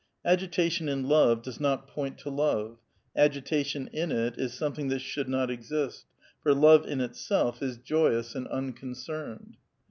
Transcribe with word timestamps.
Agitation 0.25 0.89
in 0.89 1.03
love 1.07 1.43
does 1.43 1.59
not 1.59 1.87
point 1.87 2.17
to 2.17 2.31
love; 2.31 2.79
agitation 3.15 3.85
in 3.93 4.11
it 4.11 4.35
is 4.35 4.51
something 4.51 4.87
that 4.87 4.97
should 4.97 5.29
not 5.29 5.51
exist, 5.51 6.07
for 6.41 6.55
love 6.55 6.87
in 6.87 6.99
itself 6.99 7.61
is 7.61 7.77
joyous 7.77 8.33
and 8.33 8.47
unconcerned. 8.47 9.57